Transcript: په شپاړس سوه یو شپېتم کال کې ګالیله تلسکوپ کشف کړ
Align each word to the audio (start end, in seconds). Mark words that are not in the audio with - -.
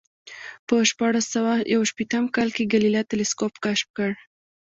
په 0.67 0.75
شپاړس 0.89 1.25
سوه 1.35 1.53
یو 1.73 1.81
شپېتم 1.89 2.23
کال 2.35 2.49
کې 2.55 2.69
ګالیله 2.71 3.01
تلسکوپ 3.11 3.53
کشف 3.63 3.87
کړ 3.97 4.11